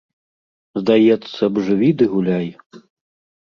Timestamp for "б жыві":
1.57-1.91